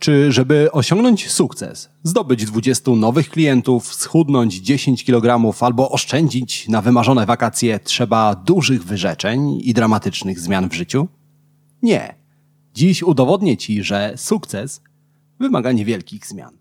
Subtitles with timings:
[0.00, 7.26] Czy żeby osiągnąć sukces, zdobyć 20 nowych klientów, schudnąć 10 kg albo oszczędzić na wymarzone
[7.26, 11.08] wakacje, trzeba dużych wyrzeczeń i dramatycznych zmian w życiu?
[11.82, 12.14] Nie.
[12.74, 14.82] Dziś udowodnię Ci, że sukces
[15.40, 16.58] wymaga niewielkich zmian.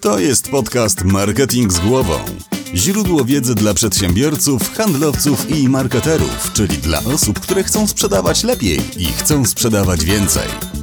[0.00, 2.14] To jest podcast Marketing z głową.
[2.74, 9.04] Źródło wiedzy dla przedsiębiorców, handlowców i marketerów, czyli dla osób, które chcą sprzedawać lepiej i
[9.04, 10.79] chcą sprzedawać więcej.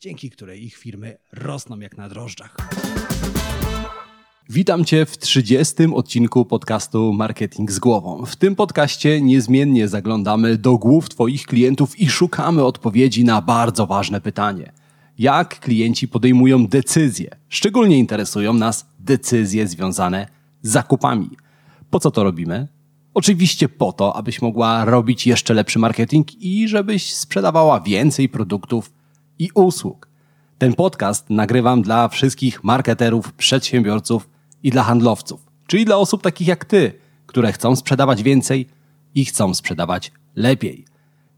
[0.00, 2.56] dzięki której ich firmy rosną jak na drożdżach.
[4.48, 5.74] Witam Cię w 30.
[5.94, 8.26] odcinku podcastu Marketing z głową.
[8.26, 14.20] W tym podcaście niezmiennie zaglądamy do głów Twoich klientów i szukamy odpowiedzi na bardzo ważne
[14.20, 14.72] pytanie.
[15.18, 17.30] Jak klienci podejmują decyzje?
[17.48, 20.26] Szczególnie interesują nas decyzje związane
[20.62, 21.30] z zakupami.
[21.90, 22.68] Po co to robimy?
[23.14, 28.92] Oczywiście po to, abyś mogła robić jeszcze lepszy marketing i żebyś sprzedawała więcej produktów
[29.38, 30.08] i usług.
[30.58, 34.28] Ten podcast nagrywam dla wszystkich marketerów, przedsiębiorców
[34.62, 36.92] i dla handlowców, czyli dla osób takich jak ty,
[37.26, 38.68] które chcą sprzedawać więcej
[39.14, 40.84] i chcą sprzedawać lepiej.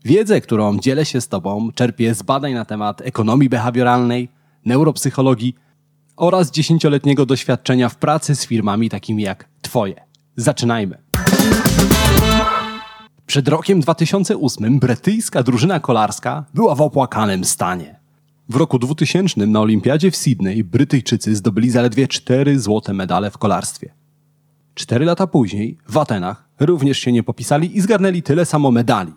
[0.05, 4.29] Wiedzę, którą dzielę się z Tobą, czerpię z badań na temat ekonomii behawioralnej,
[4.65, 5.57] neuropsychologii
[6.17, 9.95] oraz dziesięcioletniego doświadczenia w pracy z firmami takimi jak Twoje.
[10.37, 10.99] Zaczynajmy.
[13.27, 18.01] Przed rokiem 2008 brytyjska drużyna kolarska była w opłakanym stanie.
[18.49, 23.95] W roku 2000 na olimpiadzie w Sydney Brytyjczycy zdobyli zaledwie 4 złote medale w kolarstwie.
[24.75, 29.13] Cztery lata później w Atenach również się nie popisali i zgarnęli tyle samo medali.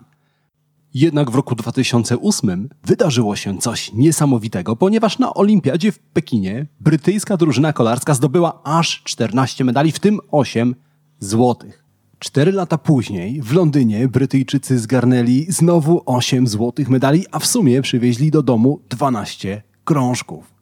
[0.94, 7.72] Jednak w roku 2008 wydarzyło się coś niesamowitego, ponieważ na olimpiadzie w Pekinie brytyjska drużyna
[7.72, 10.74] kolarska zdobyła aż 14 medali, w tym 8
[11.18, 11.79] złotych.
[12.20, 18.30] Cztery lata później w Londynie Brytyjczycy zgarnęli znowu 8 złotych medali, a w sumie przywieźli
[18.30, 20.54] do domu 12 krążków.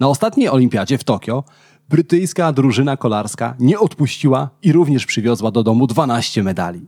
[0.00, 1.44] Na ostatniej olimpiadzie w Tokio
[1.88, 6.86] brytyjska drużyna kolarska nie odpuściła i również przywiozła do domu 12 medali.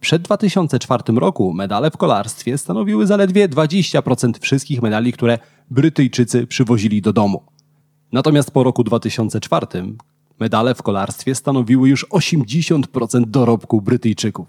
[0.00, 5.38] Przed 2004 roku medale w kolarstwie stanowiły zaledwie 20% wszystkich medali, które
[5.70, 7.42] Brytyjczycy przywozili do domu.
[8.12, 9.66] Natomiast po roku 2004
[10.40, 14.46] medale w kolarstwie stanowiły już 80% dorobku Brytyjczyków.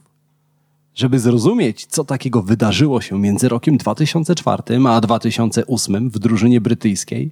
[0.96, 7.31] Żeby zrozumieć, co takiego wydarzyło się między rokiem 2004 a 2008 w drużynie brytyjskiej,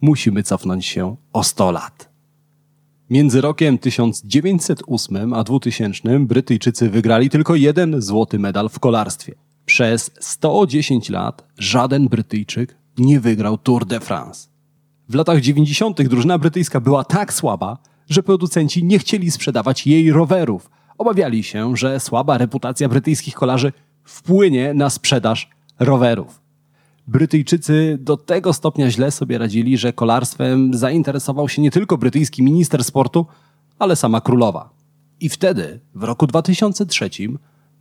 [0.00, 2.08] musimy cofnąć się o 100 lat.
[3.10, 9.34] Między rokiem 1908 a 2000 Brytyjczycy wygrali tylko jeden złoty medal w kolarstwie.
[9.66, 14.48] Przez 110 lat żaden Brytyjczyk nie wygrał Tour de France.
[15.08, 16.02] W latach 90.
[16.02, 20.70] drużyna brytyjska była tak słaba, że producenci nie chcieli sprzedawać jej rowerów.
[20.98, 23.72] Obawiali się, że słaba reputacja brytyjskich kolarzy
[24.04, 26.40] wpłynie na sprzedaż rowerów.
[27.06, 32.84] Brytyjczycy do tego stopnia źle sobie radzili, że kolarstwem zainteresował się nie tylko brytyjski minister
[32.84, 33.26] sportu,
[33.78, 34.70] ale sama królowa.
[35.20, 37.10] I wtedy, w roku 2003,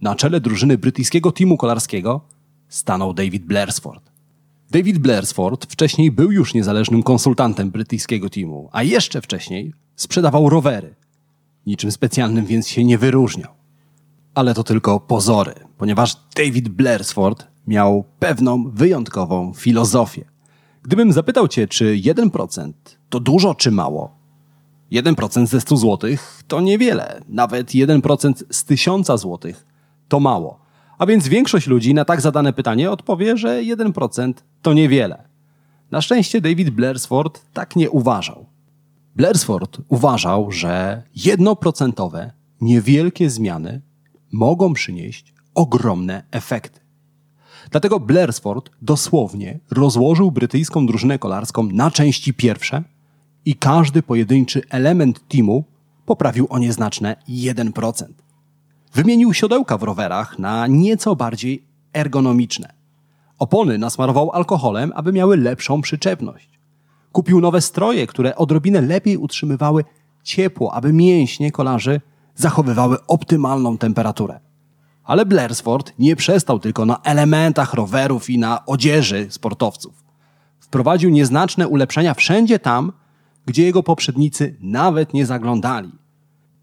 [0.01, 2.21] na czele drużyny brytyjskiego teamu kolarskiego
[2.69, 4.16] stanął David Blairsford.
[4.71, 10.95] David Blairsford wcześniej był już niezależnym konsultantem brytyjskiego teamu, a jeszcze wcześniej sprzedawał rowery.
[11.65, 13.51] Niczym specjalnym więc się nie wyróżniał.
[14.33, 20.25] Ale to tylko pozory, ponieważ David Blairsford miał pewną wyjątkową filozofię.
[20.83, 22.71] Gdybym zapytał cię, czy 1%
[23.09, 24.17] to dużo czy mało?
[24.91, 26.09] 1% ze 100 zł
[26.47, 29.39] to niewiele, nawet 1% z 1000 zł
[30.07, 30.67] to mało.
[30.97, 34.33] A więc większość ludzi na tak zadane pytanie odpowie, że 1%
[34.67, 35.23] to niewiele.
[35.91, 38.45] Na szczęście David Blairsford tak nie uważał.
[39.15, 42.31] Blairsford uważał, że jednoprocentowe,
[42.61, 43.81] niewielkie zmiany
[44.31, 46.79] mogą przynieść ogromne efekty.
[47.71, 52.83] Dlatego Blairsford dosłownie rozłożył brytyjską drużynę kolarską na części pierwsze
[53.45, 55.63] i każdy pojedynczy element teamu
[56.05, 58.05] poprawił o nieznaczne 1%.
[58.93, 61.63] Wymienił siodełka w rowerach na nieco bardziej
[61.93, 62.76] ergonomiczne.
[63.39, 66.59] Opony nasmarował alkoholem, aby miały lepszą przyczepność.
[67.11, 69.83] Kupił nowe stroje, które odrobinę lepiej utrzymywały
[70.23, 72.01] ciepło, aby mięśnie kolarzy
[72.35, 74.39] zachowywały optymalną temperaturę.
[75.03, 80.03] Ale Blairsford nie przestał tylko na elementach rowerów i na odzieży sportowców.
[80.59, 82.91] Wprowadził nieznaczne ulepszenia wszędzie tam,
[83.45, 85.91] gdzie jego poprzednicy nawet nie zaglądali.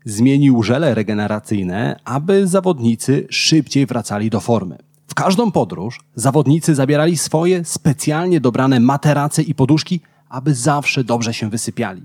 [0.05, 4.79] Zmienił żele regeneracyjne, aby zawodnicy szybciej wracali do formy.
[5.14, 11.50] W każdą podróż zawodnicy zabierali swoje specjalnie dobrane materace i poduszki, aby zawsze dobrze się
[11.50, 12.02] wysypiali.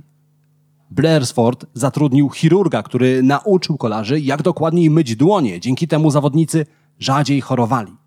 [0.91, 5.59] Blairsford zatrudnił chirurga, który nauczył kolarzy, jak dokładniej myć dłonie.
[5.59, 6.65] Dzięki temu zawodnicy
[6.99, 7.97] rzadziej chorowali.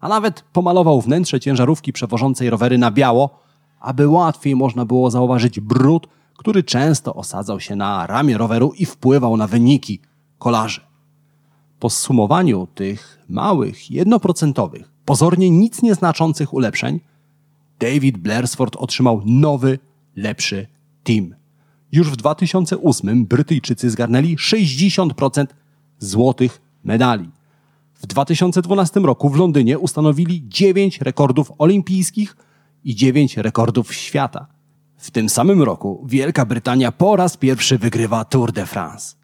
[0.00, 3.38] A nawet pomalował wnętrze ciężarówki przewożącej rowery na biało,
[3.80, 6.06] aby łatwiej można było zauważyć brud,
[6.36, 10.00] który często osadzał się na ramię roweru i wpływał na wyniki
[10.38, 10.91] kolarzy.
[11.82, 17.00] Po zsumowaniu tych małych, jednoprocentowych, pozornie nic nieznaczących ulepszeń,
[17.78, 19.78] David Blairsford otrzymał nowy,
[20.16, 20.66] lepszy
[21.04, 21.34] team.
[21.92, 25.46] Już w 2008 Brytyjczycy zgarnęli 60%
[25.98, 27.30] złotych medali.
[27.94, 32.36] W 2012 roku w Londynie ustanowili 9 rekordów olimpijskich
[32.84, 34.46] i 9 rekordów świata.
[34.96, 39.21] W tym samym roku Wielka Brytania po raz pierwszy wygrywa Tour de France.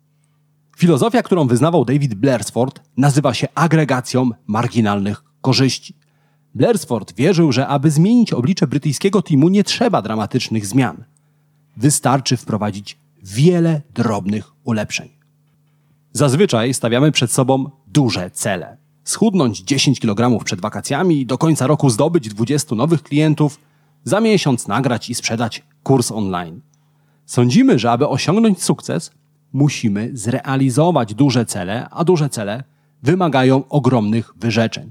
[0.78, 5.94] Filozofia, którą wyznawał David Blairsford, nazywa się agregacją marginalnych korzyści.
[6.54, 11.04] Blairsford wierzył, że aby zmienić oblicze brytyjskiego teamu nie trzeba dramatycznych zmian.
[11.76, 15.08] Wystarczy wprowadzić wiele drobnych ulepszeń.
[16.12, 18.76] Zazwyczaj stawiamy przed sobą duże cele.
[19.04, 23.60] Schudnąć 10 kg przed wakacjami, do końca roku zdobyć 20 nowych klientów,
[24.04, 26.60] za miesiąc nagrać i sprzedać kurs online.
[27.26, 29.10] Sądzimy, że aby osiągnąć sukces,
[29.52, 32.64] musimy zrealizować duże cele, a duże cele
[33.02, 34.90] wymagają ogromnych wyrzeczeń.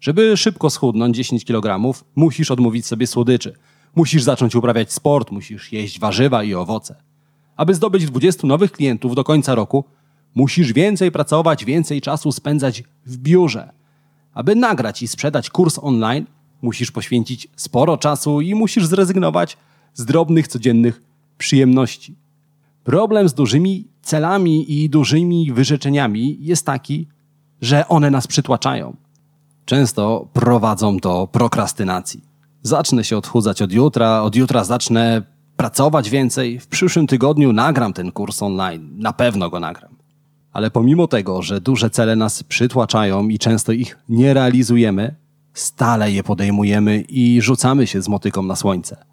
[0.00, 3.54] Żeby szybko schudnąć 10 kg, musisz odmówić sobie słodyczy.
[3.94, 7.02] Musisz zacząć uprawiać sport, musisz jeść warzywa i owoce.
[7.56, 9.84] Aby zdobyć 20 nowych klientów do końca roku,
[10.34, 13.72] musisz więcej pracować, więcej czasu spędzać w biurze.
[14.34, 16.26] Aby nagrać i sprzedać kurs online,
[16.62, 19.56] musisz poświęcić sporo czasu i musisz zrezygnować
[19.94, 21.02] z drobnych codziennych
[21.38, 22.14] przyjemności.
[22.84, 27.08] Problem z dużymi celami i dużymi wyrzeczeniami jest taki,
[27.60, 28.96] że one nas przytłaczają.
[29.64, 32.24] Często prowadzą do prokrastynacji.
[32.62, 35.22] Zacznę się odchudzać od jutra, od jutra zacznę
[35.56, 39.96] pracować więcej, w przyszłym tygodniu nagram ten kurs online, na pewno go nagram.
[40.52, 45.14] Ale pomimo tego, że duże cele nas przytłaczają i często ich nie realizujemy,
[45.54, 49.04] stale je podejmujemy i rzucamy się z motyką na słońce.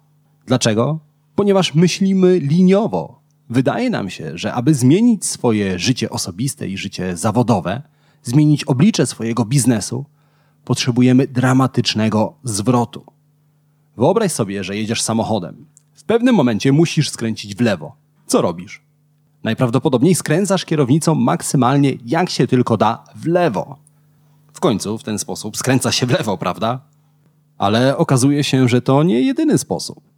[0.46, 0.98] Dlaczego?
[1.34, 3.21] Ponieważ myślimy liniowo.
[3.52, 7.82] Wydaje nam się, że aby zmienić swoje życie osobiste i życie zawodowe,
[8.22, 10.04] zmienić oblicze swojego biznesu,
[10.64, 13.04] potrzebujemy dramatycznego zwrotu.
[13.96, 15.66] Wyobraź sobie, że jedziesz samochodem.
[15.94, 17.96] W pewnym momencie musisz skręcić w lewo.
[18.26, 18.82] Co robisz?
[19.42, 23.78] Najprawdopodobniej skręcasz kierownicą maksymalnie jak się tylko da w lewo.
[24.52, 26.80] W końcu w ten sposób skręca się w lewo, prawda?
[27.58, 30.11] Ale okazuje się, że to nie jedyny sposób.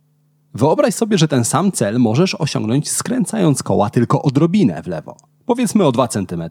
[0.55, 5.17] Wyobraź sobie, że ten sam cel możesz osiągnąć skręcając koła tylko odrobinę w lewo.
[5.47, 6.43] Powiedzmy o 2 cm.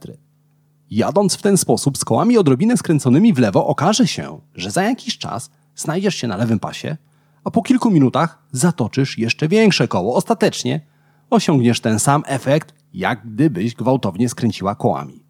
[0.89, 5.17] Jadąc w ten sposób z kołami odrobinę skręconymi w lewo, okaże się, że za jakiś
[5.17, 6.97] czas znajdziesz się na lewym pasie,
[7.43, 10.15] a po kilku minutach zatoczysz jeszcze większe koło.
[10.15, 10.81] Ostatecznie
[11.29, 15.23] osiągniesz ten sam efekt, jak gdybyś gwałtownie skręciła kołami.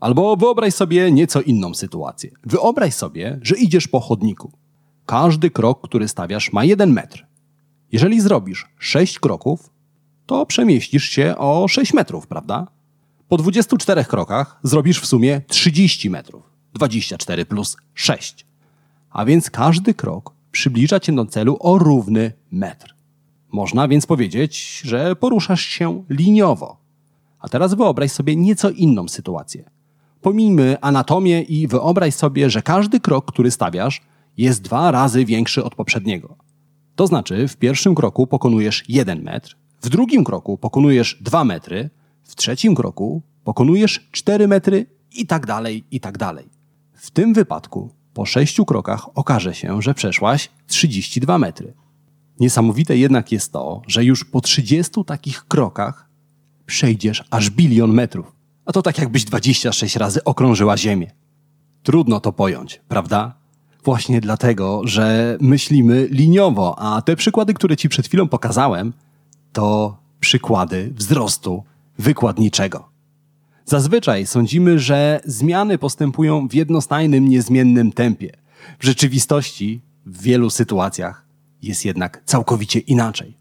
[0.00, 2.30] Albo wyobraź sobie nieco inną sytuację.
[2.44, 4.52] Wyobraź sobie, że idziesz po chodniku.
[5.06, 7.26] Każdy krok, który stawiasz, ma jeden metr.
[7.92, 9.70] Jeżeli zrobisz 6 kroków,
[10.26, 12.66] to przemieścisz się o 6 metrów, prawda?
[13.28, 16.42] Po 24 krokach zrobisz w sumie 30 metrów.
[16.74, 18.46] 24 plus 6.
[19.10, 22.94] A więc każdy krok przybliża cię do celu o równy metr.
[23.52, 26.76] Można więc powiedzieć, że poruszasz się liniowo.
[27.40, 29.70] A teraz wyobraź sobie nieco inną sytuację.
[30.20, 34.02] Pomijmy anatomię i wyobraź sobie, że każdy krok, który stawiasz,
[34.36, 36.36] jest dwa razy większy od poprzedniego.
[36.96, 41.90] To znaczy, w pierwszym kroku pokonujesz 1 metr, w drugim kroku pokonujesz 2 metry,
[42.24, 46.48] w trzecim kroku pokonujesz 4 metry i tak dalej, i tak dalej.
[46.92, 51.74] W tym wypadku po sześciu krokach okaże się, że przeszłaś 32 metry.
[52.40, 56.08] Niesamowite jednak jest to, że już po 30 takich krokach
[56.66, 58.36] przejdziesz aż bilion metrów.
[58.66, 61.10] A to tak jakbyś 26 razy okrążyła Ziemię.
[61.82, 63.45] Trudno to pojąć, prawda?
[63.86, 68.92] Właśnie dlatego, że myślimy liniowo, a te przykłady, które ci przed chwilą pokazałem,
[69.52, 71.62] to przykłady wzrostu
[71.98, 72.88] wykładniczego.
[73.64, 78.32] Zazwyczaj sądzimy, że zmiany postępują w jednostajnym, niezmiennym tempie.
[78.78, 81.26] W rzeczywistości, w wielu sytuacjach,
[81.62, 83.36] jest jednak całkowicie inaczej.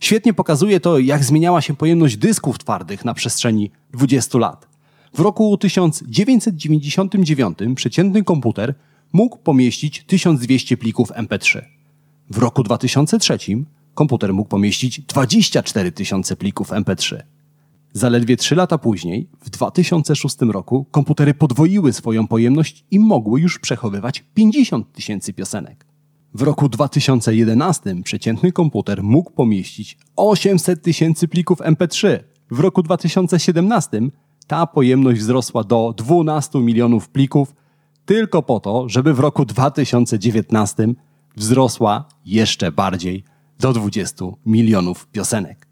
[0.00, 4.68] Świetnie pokazuje to, jak zmieniała się pojemność dysków twardych na przestrzeni 20 lat.
[5.14, 8.74] W roku 1999 przeciętny komputer
[9.12, 11.62] mógł pomieścić 1200 plików MP3.
[12.30, 13.38] W roku 2003
[13.94, 17.22] komputer mógł pomieścić 24 tysiące plików MP3.
[17.92, 24.24] Zaledwie 3 lata później, w 2006 roku, komputery podwoiły swoją pojemność i mogły już przechowywać
[24.34, 25.86] 50 tysięcy piosenek.
[26.34, 32.18] W roku 2011 przeciętny komputer mógł pomieścić 800 tysięcy plików MP3.
[32.50, 34.00] W roku 2017
[34.46, 37.54] ta pojemność wzrosła do 12 milionów plików,
[38.06, 40.88] tylko po to, żeby w roku 2019
[41.36, 43.24] wzrosła jeszcze bardziej
[43.60, 45.66] do 20 milionów piosenek.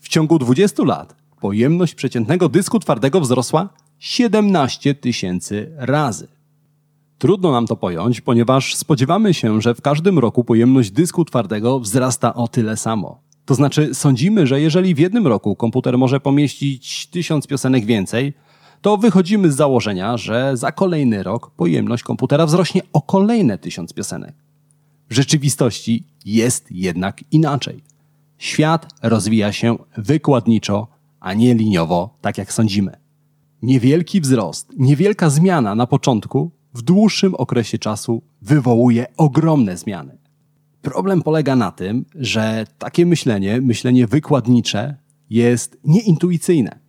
[0.00, 6.28] W ciągu 20 lat pojemność przeciętnego dysku twardego wzrosła 17 tysięcy razy.
[7.18, 12.34] Trudno nam to pojąć, ponieważ spodziewamy się, że w każdym roku pojemność dysku twardego wzrasta
[12.34, 13.20] o tyle samo.
[13.44, 18.32] To znaczy, sądzimy, że jeżeli w jednym roku komputer może pomieścić tysiąc piosenek więcej,
[18.84, 24.34] to wychodzimy z założenia, że za kolejny rok pojemność komputera wzrośnie o kolejne tysiąc piosenek.
[25.10, 27.84] W rzeczywistości jest jednak inaczej.
[28.38, 30.88] Świat rozwija się wykładniczo,
[31.20, 32.96] a nie liniowo, tak jak sądzimy.
[33.62, 40.18] Niewielki wzrost, niewielka zmiana na początku w dłuższym okresie czasu wywołuje ogromne zmiany.
[40.82, 44.96] Problem polega na tym, że takie myślenie, myślenie wykładnicze,
[45.30, 46.83] jest nieintuicyjne.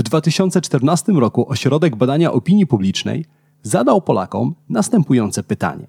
[0.00, 3.24] W 2014 roku Ośrodek Badania Opinii Publicznej
[3.62, 5.86] zadał Polakom następujące pytanie.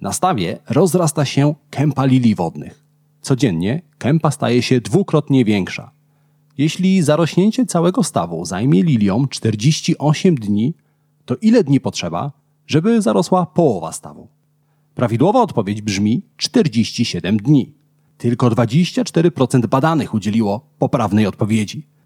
[0.00, 2.84] Na stawie rozrasta się kępa lilii wodnych.
[3.20, 5.90] Codziennie kępa staje się dwukrotnie większa.
[6.58, 10.74] Jeśli zarośnięcie całego stawu zajmie liliom 48 dni,
[11.24, 12.32] to ile dni potrzeba,
[12.66, 14.28] żeby zarosła połowa stawu?
[14.94, 17.74] Prawidłowa odpowiedź brzmi 47 dni.
[18.16, 21.97] Tylko 24% badanych udzieliło poprawnej odpowiedzi.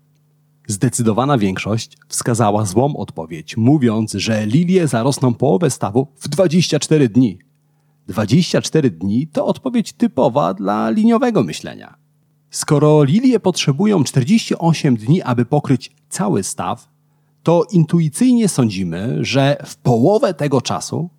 [0.66, 7.38] Zdecydowana większość wskazała złą odpowiedź, mówiąc, że lilie zarosną połowę stawu w 24 dni.
[8.06, 11.94] 24 dni to odpowiedź typowa dla liniowego myślenia.
[12.50, 16.92] Skoro lilie potrzebują 48 dni, aby pokryć cały staw,
[17.42, 21.10] to intuicyjnie sądzimy, że w połowę tego czasu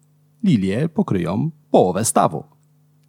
[0.43, 2.43] lilie pokryją połowę stawu.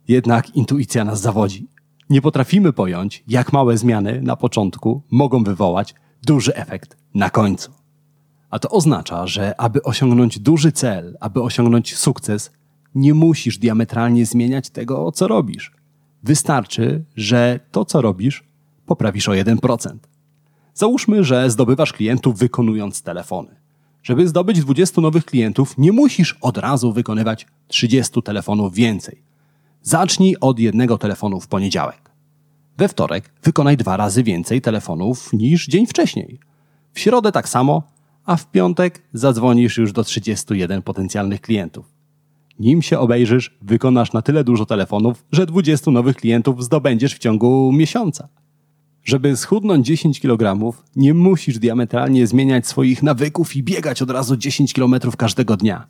[0.09, 1.69] Jednak intuicja nas zawodzi.
[2.11, 7.71] Nie potrafimy pojąć, jak małe zmiany na początku mogą wywołać duży efekt na końcu.
[8.50, 12.50] A to oznacza, że aby osiągnąć duży cel, aby osiągnąć sukces,
[12.95, 15.73] nie musisz diametralnie zmieniać tego, co robisz.
[16.23, 18.45] Wystarczy, że to, co robisz,
[18.87, 19.97] poprawisz o 1%.
[20.75, 23.57] Załóżmy, że zdobywasz klientów wykonując telefony.
[24.02, 29.23] Żeby zdobyć 20 nowych klientów, nie musisz od razu wykonywać 30 telefonów więcej.
[29.83, 32.11] Zacznij od jednego telefonu w poniedziałek.
[32.78, 36.38] We wtorek wykonaj dwa razy więcej telefonów niż dzień wcześniej.
[36.93, 37.83] W środę tak samo,
[38.25, 41.87] a w piątek zadzwonisz już do 31 potencjalnych klientów.
[42.59, 47.73] Nim się obejrzysz, wykonasz na tyle dużo telefonów, że 20 nowych klientów zdobędziesz w ciągu
[47.73, 48.28] miesiąca.
[49.04, 54.73] Żeby schudnąć 10 kg, nie musisz diametralnie zmieniać swoich nawyków i biegać od razu 10
[54.73, 55.87] km każdego dnia.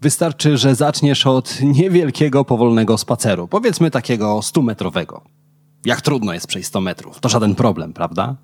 [0.00, 5.20] Wystarczy, że zaczniesz od niewielkiego, powolnego spaceru, powiedzmy takiego 100-metrowego.
[5.84, 8.36] Jak trudno jest przejść 100 metrów, to żaden problem, prawda?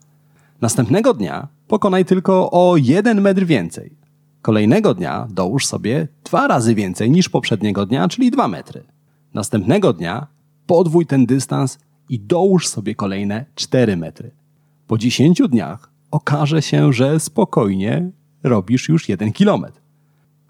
[0.60, 3.96] Następnego dnia pokonaj tylko o 1 metr więcej.
[4.42, 8.84] Kolejnego dnia dołóż sobie dwa razy więcej niż poprzedniego dnia, czyli 2 metry.
[9.34, 10.26] Następnego dnia
[10.66, 11.78] podwój ten dystans
[12.08, 14.30] i dołóż sobie kolejne 4 metry.
[14.86, 18.10] Po 10 dniach okaże się, że spokojnie
[18.42, 19.80] robisz już 1 kilometr.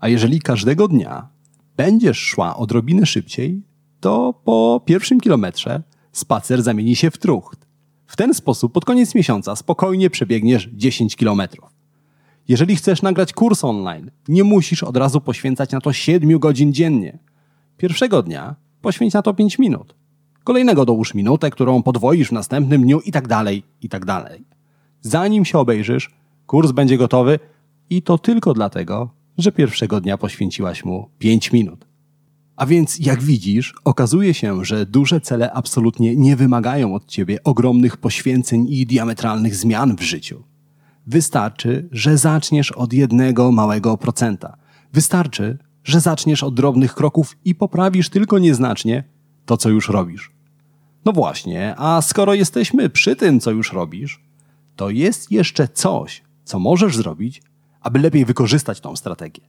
[0.00, 1.28] A jeżeli każdego dnia
[1.76, 3.62] będziesz szła odrobinę szybciej,
[4.00, 5.82] to po pierwszym kilometrze
[6.18, 7.66] spacer zamieni się w trucht.
[8.06, 11.70] W ten sposób pod koniec miesiąca spokojnie przebiegniesz 10 kilometrów.
[12.48, 17.18] Jeżeli chcesz nagrać kurs online, nie musisz od razu poświęcać na to 7 godzin dziennie.
[17.76, 19.94] Pierwszego dnia poświęć na to 5 minut.
[20.44, 24.44] Kolejnego dołóż minutę, którą podwoisz w następnym dniu i tak dalej, i tak dalej.
[25.00, 26.10] Zanim się obejrzysz,
[26.46, 27.38] kurs będzie gotowy
[27.90, 31.87] i to tylko dlatego, że pierwszego dnia poświęciłaś mu 5 minut.
[32.58, 37.96] A więc, jak widzisz, okazuje się, że duże cele absolutnie nie wymagają od ciebie ogromnych
[37.96, 40.42] poświęceń i diametralnych zmian w życiu.
[41.06, 44.56] Wystarczy, że zaczniesz od jednego małego procenta.
[44.92, 49.04] Wystarczy, że zaczniesz od drobnych kroków i poprawisz tylko nieznacznie
[49.46, 50.32] to, co już robisz.
[51.04, 54.24] No właśnie, a skoro jesteśmy przy tym, co już robisz,
[54.76, 57.42] to jest jeszcze coś, co możesz zrobić,
[57.80, 59.42] aby lepiej wykorzystać tą strategię.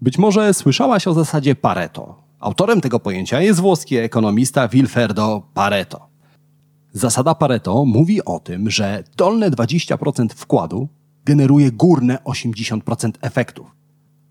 [0.00, 2.22] Być może słyszałaś o zasadzie Pareto.
[2.42, 6.08] Autorem tego pojęcia jest włoski ekonomista Vilferdo Pareto.
[6.92, 10.88] Zasada Pareto mówi o tym, że dolne 20% wkładu
[11.24, 13.66] generuje górne 80% efektów.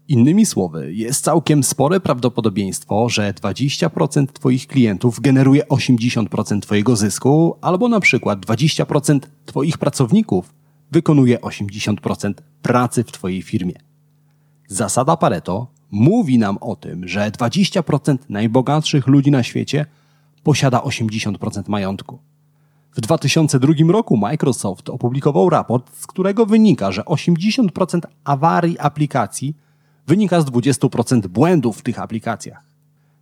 [0.08, 7.88] Innymi słowy, jest całkiem spore prawdopodobieństwo, że 20% Twoich klientów generuje 80% Twojego zysku, albo
[7.88, 10.54] na przykład 20% Twoich pracowników
[10.92, 13.76] wykonuje 80% pracy w Twojej firmie.
[14.68, 19.86] Zasada Pareto mówi nam o tym, że 20% najbogatszych ludzi na świecie
[20.44, 22.20] posiada 80% majątku.
[22.96, 29.56] W 2002 roku Microsoft opublikował raport, z którego wynika, że 80% awarii aplikacji
[30.08, 32.64] wynika z 20% błędów w tych aplikacjach.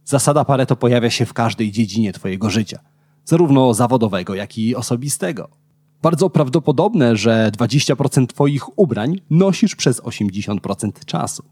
[0.05, 2.79] Zasada Pareto pojawia się w każdej dziedzinie Twojego życia,
[3.25, 5.49] zarówno zawodowego, jak i osobistego.
[6.01, 11.43] Bardzo prawdopodobne, że 20% Twoich ubrań nosisz przez 80% czasu.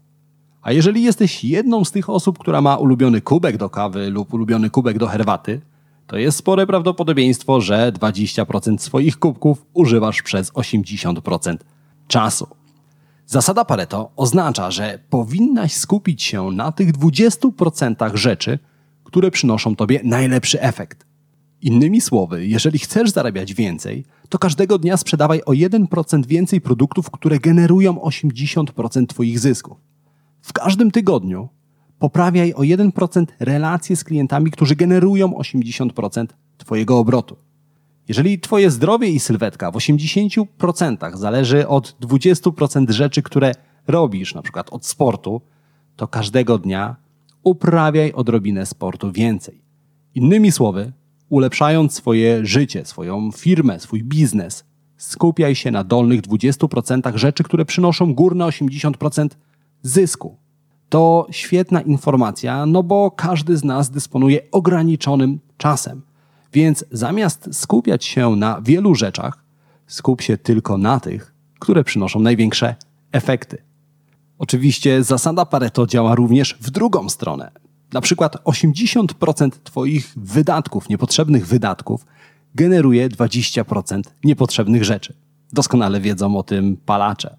[0.68, 4.70] A jeżeli jesteś jedną z tych osób, która ma ulubiony kubek do kawy lub ulubiony
[4.70, 5.60] kubek do herbaty,
[6.06, 11.56] to jest spore prawdopodobieństwo, że 20% swoich kubków używasz przez 80%
[12.08, 12.46] czasu.
[13.26, 18.58] Zasada Pareto oznacza, że powinnaś skupić się na tych 20% rzeczy,
[19.04, 21.06] które przynoszą tobie najlepszy efekt.
[21.62, 27.38] Innymi słowy, jeżeli chcesz zarabiać więcej, to każdego dnia sprzedawaj o 1% więcej produktów, które
[27.38, 29.87] generują 80% Twoich zysków.
[30.42, 31.48] W każdym tygodniu
[31.98, 36.26] poprawiaj o 1% relacje z klientami, którzy generują 80%
[36.58, 37.36] Twojego obrotu.
[38.08, 43.52] Jeżeli Twoje zdrowie i sylwetka w 80% zależy od 20% rzeczy, które
[43.86, 45.40] robisz, na przykład od sportu,
[45.96, 46.96] to każdego dnia
[47.42, 49.62] uprawiaj odrobinę sportu więcej.
[50.14, 50.92] Innymi słowy,
[51.28, 54.64] ulepszając swoje życie, swoją firmę, swój biznes,
[54.96, 59.28] skupiaj się na dolnych 20% rzeczy, które przynoszą górne 80%
[59.82, 60.36] zysku.
[60.88, 66.02] To świetna informacja, no bo każdy z nas dysponuje ograniczonym czasem.
[66.52, 69.44] Więc zamiast skupiać się na wielu rzeczach,
[69.86, 72.74] skup się tylko na tych, które przynoszą największe
[73.12, 73.62] efekty.
[74.38, 77.50] Oczywiście zasada Pareto działa również w drugą stronę.
[77.92, 82.06] Na przykład 80% Twoich wydatków, niepotrzebnych wydatków,
[82.54, 85.14] generuje 20% niepotrzebnych rzeczy.
[85.52, 87.36] Doskonale wiedzą o tym palacze.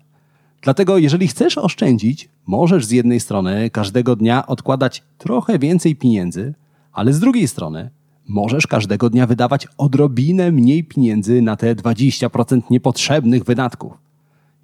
[0.61, 6.53] Dlatego, jeżeli chcesz oszczędzić, możesz z jednej strony każdego dnia odkładać trochę więcej pieniędzy,
[6.93, 7.89] ale z drugiej strony
[8.27, 13.93] możesz każdego dnia wydawać odrobinę mniej pieniędzy na te 20% niepotrzebnych wydatków.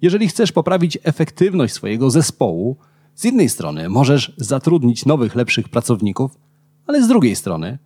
[0.02, 2.76] Jeżeli chcesz poprawić efektywność swojego zespołu,
[3.14, 6.38] z jednej strony możesz zatrudnić nowych, lepszych pracowników,
[6.86, 7.78] ale z drugiej strony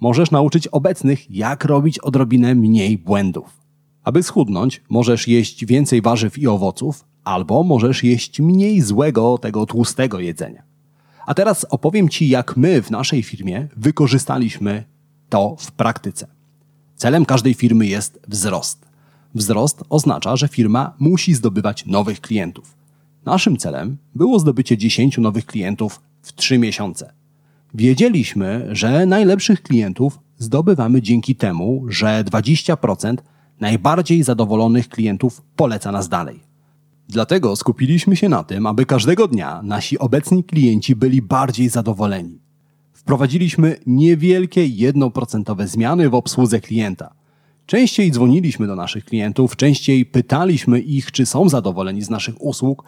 [0.00, 3.60] możesz nauczyć obecnych, jak robić odrobinę mniej błędów.
[4.04, 10.20] Aby schudnąć, możesz jeść więcej warzyw i owoców, albo możesz jeść mniej złego, tego tłustego
[10.20, 10.62] jedzenia.
[11.26, 14.84] A teraz opowiem Ci, jak my w naszej firmie wykorzystaliśmy
[15.28, 16.26] to w praktyce.
[16.96, 18.86] Celem każdej firmy jest wzrost.
[19.34, 22.74] Wzrost oznacza, że firma musi zdobywać nowych klientów.
[23.24, 27.12] Naszym celem było zdobycie 10 nowych klientów w 3 miesiące.
[27.74, 33.16] Wiedzieliśmy, że najlepszych klientów zdobywamy dzięki temu, że 20%
[33.60, 36.51] najbardziej zadowolonych klientów poleca nas dalej.
[37.08, 42.40] Dlatego skupiliśmy się na tym, aby każdego dnia nasi obecni klienci byli bardziej zadowoleni.
[42.92, 47.14] Wprowadziliśmy niewielkie jednoprocentowe zmiany w obsłudze klienta.
[47.66, 52.84] Częściej dzwoniliśmy do naszych klientów, częściej pytaliśmy ich, czy są zadowoleni z naszych usług.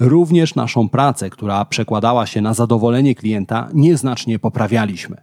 [0.00, 5.16] Również naszą pracę, która przekładała się na zadowolenie klienta, nieznacznie poprawialiśmy.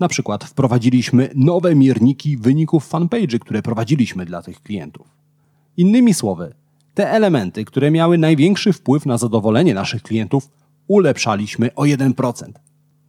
[0.00, 5.06] Na przykład wprowadziliśmy nowe mierniki wyników fanpage, które prowadziliśmy dla tych klientów.
[5.76, 6.54] Innymi słowy,
[6.94, 10.50] te elementy, które miały największy wpływ na zadowolenie naszych klientów,
[10.88, 12.52] ulepszaliśmy o 1%.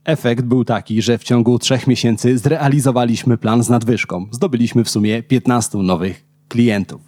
[0.06, 4.28] Efekt był taki, że w ciągu trzech miesięcy zrealizowaliśmy plan z nadwyżką.
[4.32, 7.02] Zdobyliśmy w sumie 15 nowych klientów.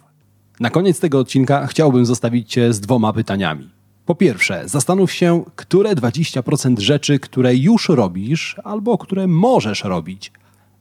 [0.60, 3.70] Na koniec tego odcinka chciałbym zostawić Cię z dwoma pytaniami.
[4.06, 10.32] Po pierwsze, zastanów się, które 20% rzeczy, które już robisz albo które możesz robić,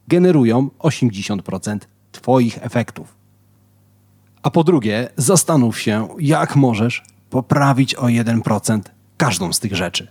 [0.07, 1.77] generują 80%
[2.11, 3.14] Twoich efektów.
[4.45, 8.79] A po drugie, zastanów się, jak możesz poprawić o 1%
[9.17, 10.07] każdą z tych rzeczy.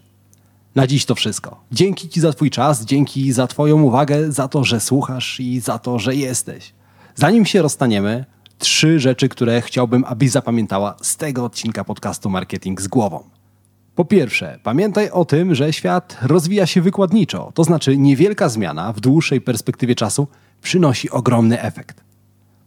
[0.75, 1.61] Na dziś to wszystko.
[1.73, 5.79] Dzięki Ci za Twój czas, dzięki za Twoją uwagę, za to, że słuchasz i za
[5.79, 6.73] to, że jesteś.
[7.14, 8.25] Zanim się rozstaniemy,
[8.59, 13.25] trzy rzeczy, które chciałbym, abyś zapamiętała z tego odcinka podcastu Marketing z głową.
[13.94, 19.01] Po pierwsze, pamiętaj o tym, że świat rozwija się wykładniczo, to znaczy niewielka zmiana w
[19.01, 20.29] dłuższej perspektywie czasu
[20.62, 22.13] przynosi ogromny efekt.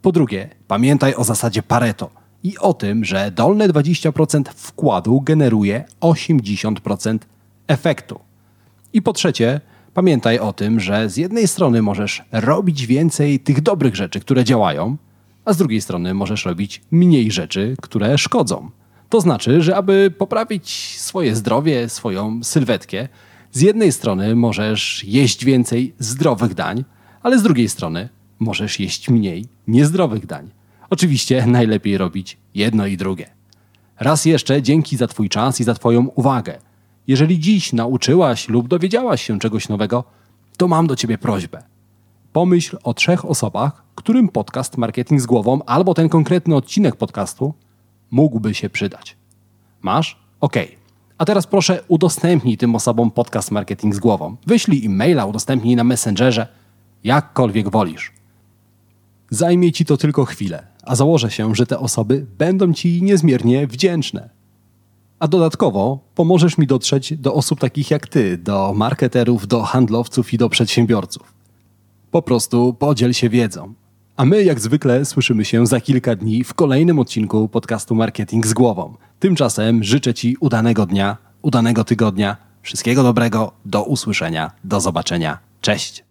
[0.01, 2.09] Po drugie, pamiętaj o zasadzie Pareto
[2.43, 7.17] i o tym, że dolne 20% wkładu generuje 80%
[7.67, 8.19] efektu.
[8.93, 9.61] I po trzecie,
[9.93, 14.97] pamiętaj o tym, że z jednej strony możesz robić więcej tych dobrych rzeczy, które działają,
[15.45, 18.69] a z drugiej strony możesz robić mniej rzeczy, które szkodzą.
[19.09, 23.07] To znaczy, że aby poprawić swoje zdrowie, swoją sylwetkę,
[23.51, 26.83] z jednej strony możesz jeść więcej zdrowych dań,
[27.23, 30.49] ale z drugiej strony możesz jeść mniej niezdrowych dań.
[30.89, 33.29] Oczywiście najlepiej robić jedno i drugie.
[33.99, 36.57] Raz jeszcze dzięki za Twój czas i za Twoją uwagę.
[37.07, 40.03] Jeżeli dziś nauczyłaś lub dowiedziałaś się czegoś nowego,
[40.57, 41.63] to mam do Ciebie prośbę.
[42.33, 47.53] Pomyśl o trzech osobach, którym podcast Marketing z głową albo ten konkretny odcinek podcastu
[48.11, 49.17] mógłby się przydać.
[49.81, 50.19] Masz?
[50.41, 50.77] Okej.
[51.17, 54.35] A teraz proszę udostępnij tym osobom podcast Marketing z głową.
[54.47, 56.47] Wyślij im maila, udostępnij na Messengerze,
[57.03, 58.16] jakkolwiek wolisz.
[59.29, 64.29] Zajmie ci to tylko chwilę, a założę się, że te osoby będą ci niezmiernie wdzięczne.
[65.19, 70.37] A dodatkowo pomożesz mi dotrzeć do osób takich jak ty, do marketerów, do handlowców i
[70.37, 71.33] do przedsiębiorców.
[72.11, 73.73] Po prostu podziel się wiedzą.
[74.17, 78.53] A my, jak zwykle, słyszymy się za kilka dni w kolejnym odcinku podcastu Marketing z
[78.53, 78.93] głową.
[79.19, 85.39] Tymczasem życzę Ci udanego dnia, udanego tygodnia, wszystkiego dobrego, do usłyszenia, do zobaczenia.
[85.61, 86.06] Cześć!